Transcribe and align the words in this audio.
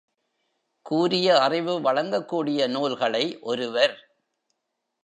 கூரிய 0.85 1.39
அறிவு 1.39 1.81
வழங்கக் 1.81 2.27
கூடிய 2.27 2.67
நூல்களை 2.67 3.25
ஒருவர் 3.41 3.95